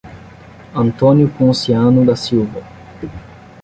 Antônio 0.73 1.29
Ponciano 1.29 2.03
da 2.03 2.15
Silva 2.15 2.63